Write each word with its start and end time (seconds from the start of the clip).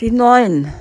Die 0.00 0.10
Neun. 0.10 0.72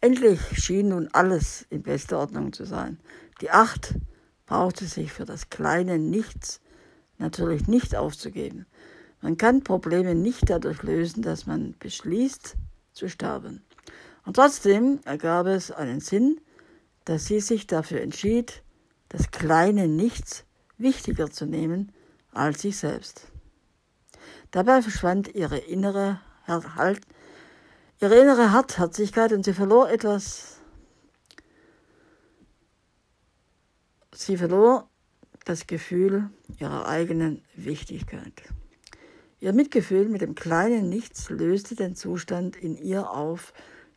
Endlich 0.00 0.40
schien 0.52 0.90
nun 0.90 1.08
alles 1.12 1.66
in 1.70 1.82
bester 1.82 2.20
Ordnung 2.20 2.52
zu 2.52 2.64
sein. 2.64 3.00
Die 3.40 3.50
Acht 3.50 3.96
brauchte 4.46 4.84
sich 4.84 5.12
für 5.12 5.24
das 5.24 5.50
kleine 5.50 5.98
Nichts 5.98 6.60
natürlich 7.18 7.66
nicht 7.66 7.96
aufzugeben. 7.96 8.66
Man 9.20 9.36
kann 9.36 9.64
Probleme 9.64 10.14
nicht 10.14 10.48
dadurch 10.48 10.84
lösen, 10.84 11.22
dass 11.22 11.46
man 11.46 11.74
beschließt 11.80 12.54
zu 12.92 13.08
sterben. 13.08 13.64
Und 14.24 14.36
trotzdem 14.36 15.00
ergab 15.04 15.46
es 15.46 15.72
einen 15.72 15.98
Sinn, 15.98 16.40
dass 17.04 17.26
sie 17.26 17.40
sich 17.40 17.66
dafür 17.66 18.02
entschied, 18.02 18.62
das 19.08 19.32
kleine 19.32 19.88
Nichts 19.88 20.44
wichtiger 20.78 21.28
zu 21.28 21.44
nehmen 21.44 21.90
als 22.30 22.62
sich 22.62 22.76
selbst. 22.76 23.26
Dabei 24.52 24.80
verschwand 24.80 25.34
ihre 25.34 25.58
innere, 25.58 26.20
halt, 26.46 27.00
ihre 28.00 28.18
innere 28.18 28.52
Hartherzigkeit 28.52 29.32
und 29.32 29.44
sie 29.44 29.52
verlor 29.52 29.90
etwas. 29.90 30.56
Sie 34.14 34.36
verlor 34.36 34.88
das 35.44 35.66
Gefühl 35.66 36.30
ihrer 36.58 36.86
eigenen 36.86 37.42
Wichtigkeit. 37.54 38.42
Ihr 39.40 39.52
Mitgefühl 39.52 40.08
mit 40.08 40.20
dem 40.20 40.34
kleinen 40.34 40.88
Nichts 40.88 41.30
löste 41.30 41.74
den 41.74 41.96
Zustand 41.96 42.56
in 42.56 42.76
ihr 42.76 43.10
auf, 43.10 43.54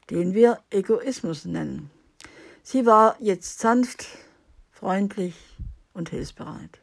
den 0.10 0.34
wir 0.34 0.60
Egoismus 0.70 1.46
nennen. 1.46 1.90
Sie 2.62 2.86
war 2.86 3.18
jetzt 3.20 3.60
sanft, 3.60 4.08
freundlich 4.72 5.36
und 5.94 6.10
hilfsbereit. 6.10 6.80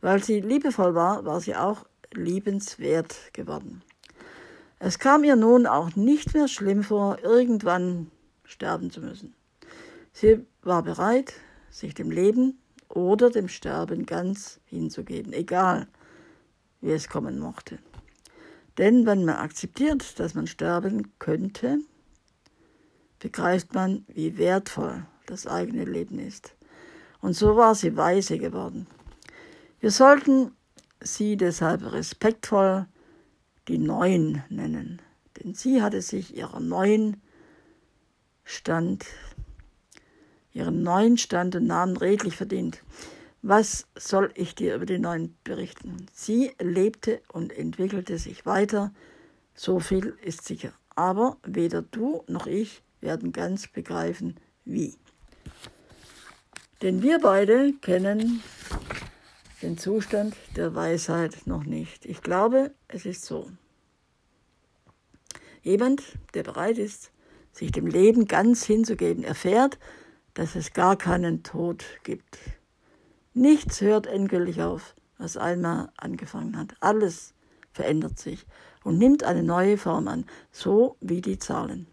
Weil 0.00 0.22
sie 0.22 0.40
liebevoll 0.40 0.94
war, 0.94 1.24
war 1.24 1.40
sie 1.40 1.56
auch 1.56 1.84
liebenswert 2.12 3.32
geworden. 3.32 3.82
Es 4.86 4.98
kam 4.98 5.24
ihr 5.24 5.34
nun 5.34 5.66
auch 5.66 5.96
nicht 5.96 6.34
mehr 6.34 6.46
schlimm 6.46 6.82
vor, 6.82 7.18
irgendwann 7.22 8.10
sterben 8.44 8.90
zu 8.90 9.00
müssen. 9.00 9.34
Sie 10.12 10.44
war 10.60 10.82
bereit, 10.82 11.32
sich 11.70 11.94
dem 11.94 12.10
Leben 12.10 12.58
oder 12.90 13.30
dem 13.30 13.48
Sterben 13.48 14.04
ganz 14.04 14.60
hinzugeben, 14.66 15.32
egal 15.32 15.88
wie 16.82 16.90
es 16.90 17.08
kommen 17.08 17.38
mochte. 17.38 17.78
Denn 18.76 19.06
wenn 19.06 19.24
man 19.24 19.36
akzeptiert, 19.36 20.20
dass 20.20 20.34
man 20.34 20.46
sterben 20.46 21.18
könnte, 21.18 21.78
begreift 23.20 23.72
man, 23.72 24.04
wie 24.08 24.36
wertvoll 24.36 25.06
das 25.24 25.46
eigene 25.46 25.86
Leben 25.86 26.18
ist. 26.18 26.54
Und 27.22 27.32
so 27.32 27.56
war 27.56 27.74
sie 27.74 27.96
weise 27.96 28.36
geworden. 28.36 28.86
Wir 29.80 29.90
sollten 29.90 30.54
sie 31.00 31.38
deshalb 31.38 31.90
respektvoll 31.90 32.86
die 33.68 33.78
Neuen 33.78 34.42
nennen, 34.48 35.00
denn 35.36 35.54
sie 35.54 35.82
hatte 35.82 36.02
sich 36.02 36.36
ihrer 36.36 36.60
neuen 36.60 37.20
Stand, 38.44 39.06
ihren 40.52 40.82
neuen 40.82 41.16
Stand 41.16 41.56
und 41.56 41.66
Namen 41.66 41.96
redlich 41.96 42.36
verdient. 42.36 42.82
Was 43.42 43.86
soll 43.94 44.30
ich 44.34 44.54
dir 44.54 44.74
über 44.74 44.86
die 44.86 44.98
Neuen 44.98 45.36
berichten? 45.44 46.06
Sie 46.12 46.52
lebte 46.60 47.20
und 47.32 47.52
entwickelte 47.52 48.18
sich 48.18 48.46
weiter, 48.46 48.92
so 49.54 49.80
viel 49.80 50.16
ist 50.22 50.44
sicher. 50.44 50.72
Aber 50.94 51.36
weder 51.44 51.82
du 51.82 52.24
noch 52.26 52.46
ich 52.46 52.82
werden 53.00 53.32
ganz 53.32 53.66
begreifen, 53.66 54.36
wie. 54.64 54.94
Denn 56.82 57.02
wir 57.02 57.18
beide 57.18 57.72
kennen 57.80 58.42
den 59.62 59.78
Zustand 59.78 60.34
der 60.56 60.74
Weisheit 60.74 61.46
noch 61.46 61.64
nicht. 61.64 62.06
Ich 62.06 62.22
glaube, 62.22 62.72
es 62.88 63.06
ist 63.06 63.24
so. 63.24 63.50
Jemand, 65.62 66.02
der 66.34 66.42
bereit 66.42 66.78
ist, 66.78 67.10
sich 67.52 67.72
dem 67.72 67.86
Leben 67.86 68.26
ganz 68.26 68.64
hinzugeben, 68.64 69.24
erfährt, 69.24 69.78
dass 70.34 70.56
es 70.56 70.72
gar 70.72 70.96
keinen 70.96 71.42
Tod 71.42 71.84
gibt. 72.02 72.38
Nichts 73.32 73.80
hört 73.80 74.06
endgültig 74.06 74.62
auf, 74.62 74.94
was 75.18 75.36
einmal 75.36 75.90
angefangen 75.96 76.58
hat. 76.58 76.74
Alles 76.80 77.32
verändert 77.72 78.18
sich 78.18 78.46
und 78.82 78.98
nimmt 78.98 79.24
eine 79.24 79.42
neue 79.42 79.78
Form 79.78 80.08
an, 80.08 80.26
so 80.50 80.96
wie 81.00 81.20
die 81.20 81.38
Zahlen. 81.38 81.86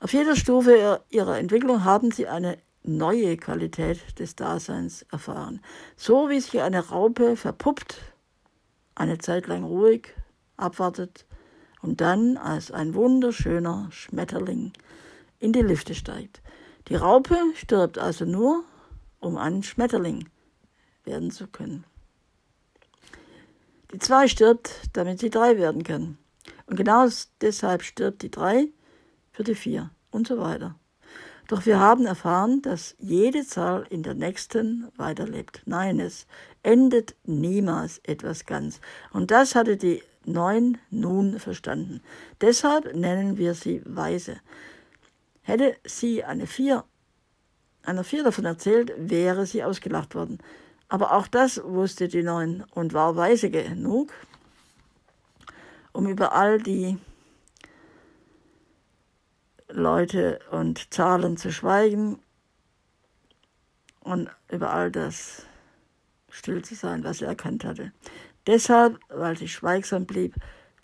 Auf 0.00 0.12
jeder 0.12 0.36
Stufe 0.36 1.02
ihrer 1.10 1.38
Entwicklung 1.38 1.84
haben 1.84 2.10
sie 2.10 2.26
eine 2.26 2.58
neue 2.82 3.36
Qualität 3.36 4.18
des 4.18 4.36
Daseins 4.36 5.02
erfahren. 5.10 5.60
So 5.96 6.28
wie 6.28 6.40
sich 6.40 6.60
eine 6.60 6.88
Raupe 6.88 7.36
verpuppt, 7.36 7.98
eine 8.94 9.18
Zeit 9.18 9.46
lang 9.46 9.64
ruhig 9.64 10.08
abwartet 10.56 11.26
und 11.80 12.00
dann 12.00 12.36
als 12.36 12.70
ein 12.70 12.94
wunderschöner 12.94 13.88
Schmetterling 13.90 14.72
in 15.38 15.52
die 15.52 15.62
Lüfte 15.62 15.94
steigt. 15.94 16.40
Die 16.88 16.96
Raupe 16.96 17.36
stirbt 17.54 17.98
also 17.98 18.24
nur, 18.24 18.64
um 19.20 19.36
ein 19.36 19.62
Schmetterling 19.62 20.28
werden 21.04 21.30
zu 21.30 21.46
können. 21.46 21.84
Die 23.92 23.98
zwei 23.98 24.26
stirbt, 24.26 24.70
damit 24.92 25.20
sie 25.20 25.30
drei 25.30 25.58
werden 25.58 25.84
kann. 25.84 26.18
Und 26.66 26.76
genau 26.76 27.08
deshalb 27.40 27.82
stirbt 27.82 28.22
die 28.22 28.30
drei 28.30 28.68
für 29.32 29.44
die 29.44 29.54
vier 29.54 29.90
und 30.10 30.26
so 30.26 30.38
weiter. 30.38 30.76
Doch 31.48 31.66
wir 31.66 31.80
haben 31.80 32.06
erfahren, 32.06 32.62
dass 32.62 32.94
jede 32.98 33.44
Zahl 33.46 33.86
in 33.90 34.02
der 34.02 34.14
nächsten 34.14 34.88
weiterlebt. 34.96 35.62
Nein, 35.66 36.00
es 36.00 36.26
endet 36.62 37.14
niemals 37.24 37.98
etwas 38.04 38.46
ganz. 38.46 38.80
Und 39.12 39.30
das 39.30 39.54
hatte 39.54 39.76
die 39.76 40.02
Neun 40.24 40.78
nun 40.90 41.38
verstanden. 41.40 42.00
Deshalb 42.40 42.94
nennen 42.94 43.38
wir 43.38 43.54
sie 43.54 43.82
weise. 43.84 44.36
Hätte 45.42 45.76
sie 45.84 46.22
eine 46.22 46.46
Vier, 46.46 46.84
einer 47.82 48.04
Vier 48.04 48.22
davon 48.22 48.44
erzählt, 48.44 48.92
wäre 48.96 49.46
sie 49.46 49.64
ausgelacht 49.64 50.14
worden. 50.14 50.38
Aber 50.88 51.12
auch 51.12 51.26
das 51.26 51.60
wusste 51.64 52.06
die 52.06 52.22
Neun 52.22 52.64
und 52.74 52.92
war 52.92 53.16
weise 53.16 53.50
genug, 53.50 54.12
um 55.92 56.06
über 56.06 56.32
all 56.32 56.58
die 56.58 56.98
Leute 59.72 60.40
und 60.50 60.92
Zahlen 60.92 61.36
zu 61.36 61.50
schweigen 61.50 62.18
und 64.00 64.30
über 64.50 64.72
all 64.72 64.90
das 64.90 65.46
still 66.28 66.62
zu 66.62 66.74
sein, 66.74 67.04
was 67.04 67.22
er 67.22 67.28
erkannt 67.28 67.64
hatte. 67.64 67.92
Deshalb, 68.46 68.98
weil 69.08 69.36
sie 69.36 69.48
schweigsam 69.48 70.06
blieb, 70.06 70.34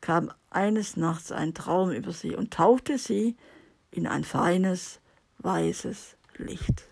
kam 0.00 0.30
eines 0.50 0.96
Nachts 0.96 1.32
ein 1.32 1.54
Traum 1.54 1.90
über 1.90 2.12
sie 2.12 2.34
und 2.34 2.52
tauchte 2.52 2.98
sie 2.98 3.36
in 3.90 4.06
ein 4.06 4.24
feines, 4.24 5.00
weißes 5.38 6.16
Licht. 6.36 6.84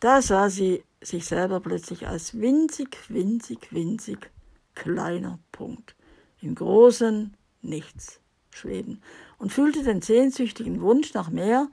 Da 0.00 0.20
sah 0.20 0.50
sie 0.50 0.84
sich 1.00 1.24
selber 1.24 1.60
plötzlich 1.60 2.06
als 2.06 2.38
winzig, 2.38 2.98
winzig, 3.08 3.72
winzig 3.72 4.30
kleiner 4.74 5.38
Punkt 5.52 5.96
im 6.40 6.54
großen 6.54 7.34
Nichts 7.62 8.20
schweben 8.56 9.02
und 9.38 9.52
fühlte 9.52 9.82
den 9.82 10.02
sehnsüchtigen 10.02 10.80
Wunsch 10.80 11.14
nach 11.14 11.30
mehr, 11.30 11.68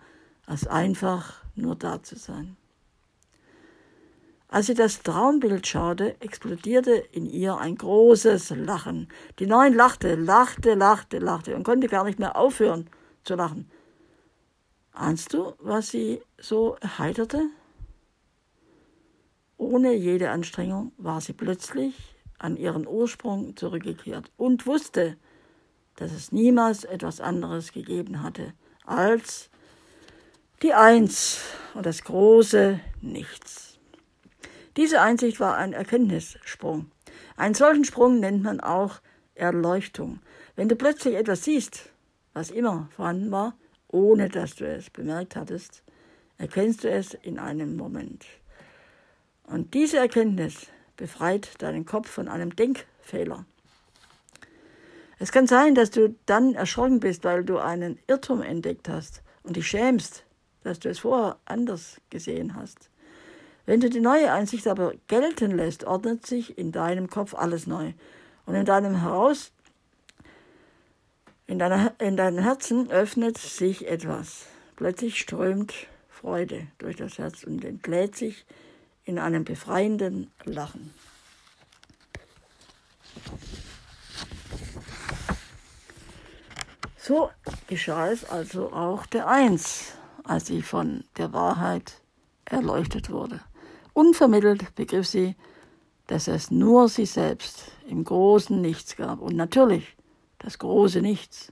als 0.46 0.68
einfach 0.68 1.42
nur 1.56 1.76
da 1.76 2.04
zu 2.04 2.18
sein. 2.18 2.58
Als 4.54 4.68
sie 4.68 4.76
das 4.76 5.02
Traumbild 5.02 5.66
schaute, 5.66 6.22
explodierte 6.22 6.92
in 7.12 7.26
ihr 7.26 7.58
ein 7.58 7.76
großes 7.76 8.52
Lachen. 8.52 9.08
Die 9.40 9.48
Neun 9.48 9.74
lachte, 9.74 10.14
lachte, 10.14 10.76
lachte, 10.76 11.18
lachte 11.18 11.56
und 11.56 11.64
konnte 11.64 11.88
gar 11.88 12.04
nicht 12.04 12.20
mehr 12.20 12.36
aufhören 12.36 12.88
zu 13.24 13.34
lachen. 13.34 13.68
Ahnst 14.92 15.34
du, 15.34 15.54
was 15.58 15.90
sie 15.90 16.22
so 16.38 16.76
erheiterte? 16.82 17.50
Ohne 19.58 19.94
jede 19.94 20.30
Anstrengung 20.30 20.92
war 20.98 21.20
sie 21.20 21.34
plötzlich 21.34 22.16
an 22.38 22.56
ihren 22.56 22.86
Ursprung 22.86 23.56
zurückgekehrt 23.58 24.30
und 24.38 24.68
wusste, 24.68 25.18
dass 25.96 26.12
es 26.12 26.31
niemals 26.31 26.84
etwas 26.84 27.22
anderes 27.22 27.72
gegeben 27.72 28.23
hatte 28.23 28.53
als 28.85 29.50
die 30.62 30.73
Eins 30.73 31.41
und 31.73 31.85
das 31.85 32.03
große 32.03 32.79
Nichts. 33.02 33.78
Diese 34.78 35.02
Einsicht 35.02 35.40
war 35.40 35.58
ein 35.58 35.73
Erkenntnissprung. 35.73 36.90
Einen 37.35 37.53
solchen 37.53 37.85
Sprung 37.85 38.20
nennt 38.20 38.44
man 38.44 38.59
auch 38.59 39.02
Erleuchtung. 39.35 40.20
Wenn 40.56 40.70
du 40.70 40.76
plötzlich 40.76 41.16
etwas 41.16 41.44
siehst, 41.44 41.90
was 42.34 42.50
immer 42.50 42.90
vorhanden 42.96 43.32
war, 43.32 43.56
ohne 43.88 44.29
dass 44.29 44.56
du 44.56 44.67
es 44.67 44.90
bemerkt 44.90 45.35
hattest, 45.35 45.84
erkennst 46.38 46.84
du 46.84 46.90
es 46.90 47.14
in 47.14 47.40
einem 47.40 47.76
Moment. 47.76 48.26
Und 49.46 49.73
diese 49.73 49.97
Erkenntnis 49.97 50.67
befreit 50.97 51.62
deinen 51.62 51.85
Kopf 51.85 52.09
von 52.09 52.28
einem 52.28 52.56
Denkfehler. 52.56 53.46
Es 55.23 55.31
kann 55.31 55.47
sein, 55.47 55.73
dass 55.73 55.90
du 55.90 56.14
dann 56.25 56.53
erschrocken 56.53 56.99
bist, 56.99 57.23
weil 57.23 57.46
du 57.46 57.58
einen 57.58 57.97
Irrtum 58.08 58.41
entdeckt 58.41 58.90
hast 58.90 59.22
und 59.43 59.55
dich 59.55 59.66
schämst, 59.70 60.25
dass 60.64 60.81
du 60.81 60.90
es 60.90 60.99
vorher 60.99 61.37
anders 61.46 62.02
gesehen 62.09 62.55
hast. 62.58 62.90
Wenn 63.66 63.79
du 63.79 63.90
die 63.90 64.02
neue 64.02 64.34
Einsicht 64.34 64.67
aber 64.67 64.91
gelten 65.08 65.55
lässt, 65.55 65.85
ordnet 65.85 66.25
sich 66.28 66.58
in 66.58 66.73
deinem 66.73 67.09
Kopf 67.09 67.34
alles 67.35 67.67
neu. 67.67 67.93
Und 68.46 68.55
in 68.55 68.66
deinem 68.66 68.99
Heraus, 68.99 69.53
In, 71.47 71.58
deiner, 71.58 71.93
in 71.99 72.17
deinem 72.17 72.40
Herzen 72.40 72.91
öffnet 72.91 73.37
sich 73.37 73.87
etwas. 73.87 74.47
Plötzlich 74.76 75.17
strömt 75.17 75.73
Freude 76.09 76.67
durch 76.79 76.97
das 76.97 77.17
Herz 77.17 77.46
und 77.46 77.64
entlädt 77.64 78.17
sich 78.17 78.46
in 79.05 79.17
einem 79.19 79.46
befreienden 79.46 80.31
Lachen. 80.43 80.93
So 87.05 87.32
geschah 87.67 88.11
es 88.11 88.23
also 88.23 88.72
auch 88.72 89.05
der 89.05 89.28
Eins, 89.28 89.96
als 90.23 90.46
sie 90.46 90.61
von 90.61 91.03
der 91.17 91.34
Wahrheit 91.34 92.02
erleuchtet 92.46 93.09
wurde. 93.09 93.41
Unvermittelt 93.91 94.73
begriff 94.76 95.05
sie, 95.05 95.35
dass 96.08 96.29
es 96.29 96.50
nur 96.50 96.88
sie 96.88 97.05
selbst 97.05 97.73
im 97.90 98.05
großen 98.05 98.61
Nichts 98.61 98.96
gab 98.96 99.20
und 99.20 99.35
natürlich 99.35 99.97
das 100.40 100.59
große 100.59 101.02
Nichts, 101.02 101.52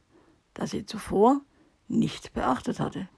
das 0.54 0.72
sie 0.72 0.86
zuvor 0.86 1.42
nicht 1.90 2.32
beachtet 2.32 2.80
hatte. 2.80 3.10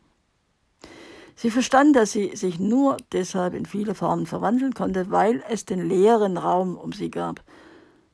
Sie 1.35 1.51
verstand, 1.51 1.95
dass 1.95 2.13
sie 2.13 2.35
sich 2.35 2.57
nur 2.57 2.97
deshalb 3.11 3.53
in 3.53 3.67
viele 3.67 3.93
Formen 3.93 4.25
verwandeln 4.25 4.73
konnte, 4.73 5.11
weil 5.11 5.43
es 5.49 5.65
den 5.65 5.87
leeren 5.87 6.39
Raum 6.39 6.77
um 6.77 6.93
sie 6.93 7.11
gab, 7.11 7.43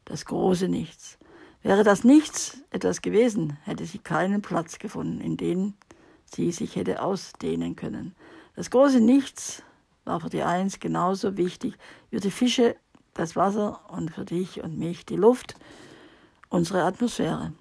das 0.03 0.25
große 0.25 0.67
Nichts. 0.67 1.19
Wäre 1.61 1.83
das 1.83 2.03
Nichts 2.05 2.57
etwas 2.71 3.01
gewesen, 3.01 3.57
hätte 3.63 3.85
sie 3.85 3.99
keinen 3.99 4.41
Platz 4.41 4.79
gefunden, 4.79 5.19
in 5.19 5.35
den 5.35 5.73
sie 6.25 6.51
sich 6.51 6.75
hätte 6.75 7.01
ausdehnen 7.01 7.75
können. 7.75 8.15
Das 8.55 8.69
große 8.69 9.01
Nichts 9.01 9.63
war 10.05 10.21
für 10.21 10.29
die 10.29 10.43
Eins 10.43 10.79
genauso 10.79 11.35
wichtig 11.35 11.75
wie 12.11 12.19
die 12.19 12.31
Fische, 12.31 12.75
das 13.13 13.35
Wasser 13.35 13.81
und 13.89 14.11
für 14.11 14.23
dich 14.23 14.63
und 14.63 14.77
mich 14.79 15.05
die 15.05 15.17
Luft, 15.17 15.55
unsere 16.47 16.83
Atmosphäre. 16.83 17.53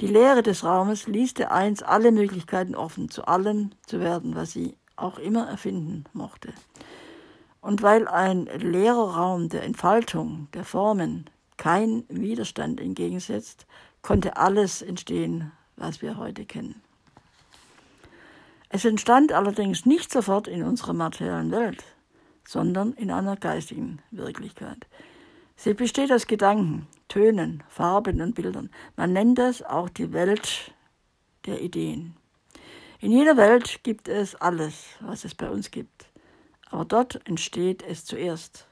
Die 0.00 0.06
Leere 0.06 0.42
des 0.42 0.64
Raumes 0.64 1.06
ließ 1.06 1.34
der 1.34 1.52
Eins 1.52 1.82
alle 1.82 2.12
Möglichkeiten 2.12 2.74
offen, 2.74 3.10
zu 3.10 3.26
allem 3.26 3.70
zu 3.86 4.00
werden, 4.00 4.34
was 4.34 4.52
sie 4.52 4.76
auch 4.96 5.18
immer 5.18 5.46
erfinden 5.46 6.04
mochte. 6.12 6.52
Und 7.60 7.82
weil 7.82 8.08
ein 8.08 8.46
leerer 8.46 9.16
Raum 9.16 9.48
der 9.48 9.62
Entfaltung, 9.62 10.48
der 10.54 10.64
Formen, 10.64 11.28
kein 11.56 12.04
Widerstand 12.08 12.80
entgegensetzt, 12.80 13.66
konnte 14.02 14.36
alles 14.36 14.82
entstehen, 14.82 15.52
was 15.76 16.02
wir 16.02 16.16
heute 16.16 16.44
kennen. 16.44 16.82
Es 18.68 18.84
entstand 18.84 19.32
allerdings 19.32 19.86
nicht 19.86 20.12
sofort 20.12 20.48
in 20.48 20.62
unserer 20.62 20.92
materiellen 20.92 21.50
Welt, 21.50 21.84
sondern 22.46 22.92
in 22.94 23.10
einer 23.10 23.36
geistigen 23.36 24.00
Wirklichkeit. 24.10 24.86
Sie 25.56 25.72
besteht 25.72 26.12
aus 26.12 26.26
Gedanken, 26.26 26.86
Tönen, 27.08 27.62
Farben 27.68 28.20
und 28.20 28.34
Bildern. 28.34 28.70
Man 28.96 29.12
nennt 29.12 29.38
es 29.38 29.62
auch 29.62 29.88
die 29.88 30.12
Welt 30.12 30.72
der 31.46 31.62
Ideen. 31.62 32.16
In 33.00 33.12
jeder 33.12 33.36
Welt 33.36 33.80
gibt 33.82 34.08
es 34.08 34.34
alles, 34.34 34.84
was 35.00 35.24
es 35.24 35.34
bei 35.34 35.48
uns 35.48 35.70
gibt. 35.70 36.06
Aber 36.70 36.84
dort 36.84 37.26
entsteht 37.26 37.82
es 37.82 38.04
zuerst, 38.04 38.66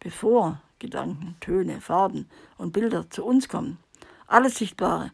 bevor 0.00 0.62
Gedanken, 0.84 1.36
Töne, 1.40 1.80
Farben 1.80 2.28
und 2.58 2.72
Bilder 2.72 3.08
zu 3.10 3.24
uns 3.24 3.48
kommen. 3.48 3.78
Alles 4.26 4.56
Sichtbare 4.56 5.12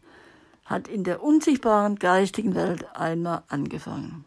hat 0.65 0.89
in 0.89 1.05
der 1.05 1.23
unsichtbaren 1.23 1.97
geistigen 1.97 2.55
Welt 2.55 2.85
einmal 2.97 3.45
angefangen. 3.49 4.25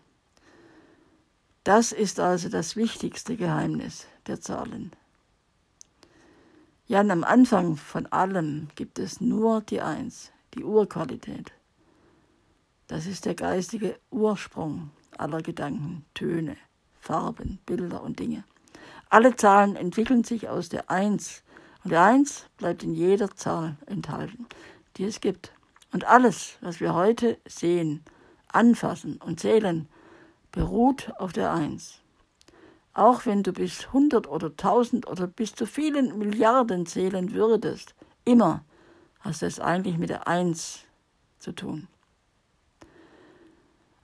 Das 1.64 1.92
ist 1.92 2.20
also 2.20 2.50
das 2.50 2.76
wichtigste 2.76 3.36
Geheimnis 3.36 4.08
der 4.28 4.40
Zahlen. 4.42 4.92
Ja, 6.88 7.00
am 7.00 7.24
Anfang 7.24 7.78
von 7.78 8.06
allem 8.08 8.68
gibt 8.76 9.00
es 9.00 9.22
nur 9.22 9.62
die 9.62 9.82
Eins, 9.82 10.32
die 10.54 10.64
Urqualität. 10.64 11.52
Das 12.88 13.06
ist 13.06 13.26
der 13.26 13.36
geistige 13.36 13.98
Ursprung 14.12 14.92
aller 15.18 15.42
Gedanken, 15.42 16.06
Töne, 16.14 16.58
Farben, 17.00 17.60
Bilder 17.66 18.04
und 18.04 18.20
Dinge. 18.20 18.44
Alle 19.14 19.36
Zahlen 19.36 19.76
entwickeln 19.76 20.24
sich 20.24 20.50
aus 20.50 20.70
der 20.70 20.90
Eins 20.90 21.44
und 21.84 21.92
der 21.92 22.02
Eins 22.02 22.48
bleibt 22.58 22.82
in 22.82 22.96
jeder 22.96 23.30
Zahl 23.36 23.78
enthalten, 23.86 24.48
die 24.98 25.04
es 25.04 25.22
gibt. 25.22 25.54
Und 25.92 26.04
alles, 26.06 26.58
was 26.62 26.80
wir 26.80 26.96
heute 26.96 27.38
sehen, 27.48 28.04
anfassen 28.48 29.18
und 29.18 29.40
zählen, 29.40 29.88
beruht 30.52 31.12
auf 31.20 31.32
der 31.32 31.54
Eins. 31.54 32.02
Auch 32.96 33.28
wenn 33.28 33.44
du 33.44 33.54
bis 33.54 33.94
hundert 33.94 34.28
oder 34.28 34.58
tausend 34.58 35.08
oder 35.08 35.28
bis 35.28 35.54
zu 35.54 35.68
vielen 35.68 36.18
Milliarden 36.18 36.88
zählen 36.88 37.34
würdest, 37.34 37.94
immer 38.26 38.66
hast 39.20 39.44
du 39.44 39.46
es 39.46 39.60
eigentlich 39.60 40.00
mit 40.00 40.10
der 40.10 40.28
Eins 40.28 40.86
zu 41.38 41.52
tun. 41.52 41.88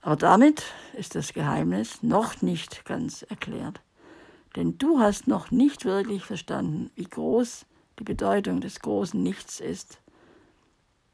Aber 0.02 0.14
damit 0.14 0.62
ist 0.92 1.16
das 1.16 1.32
Geheimnis 1.32 2.00
noch 2.04 2.42
nicht 2.42 2.84
ganz 2.84 3.22
erklärt. 3.22 3.80
Denn 4.56 4.78
du 4.78 4.98
hast 4.98 5.28
noch 5.28 5.50
nicht 5.50 5.84
wirklich 5.84 6.24
verstanden, 6.24 6.90
wie 6.96 7.04
groß 7.04 7.66
die 7.98 8.04
Bedeutung 8.04 8.60
des 8.60 8.80
großen 8.80 9.22
Nichts 9.22 9.60
ist, 9.60 10.00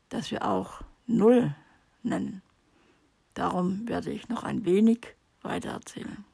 das 0.08 0.30
wir 0.30 0.46
auch 0.46 0.82
Null 1.06 1.54
nennen. 2.02 2.42
Darum 3.34 3.86
werde 3.88 4.10
ich 4.10 4.28
noch 4.28 4.44
ein 4.44 4.64
wenig 4.64 5.14
weiter 5.42 5.70
erzählen. 5.70 6.24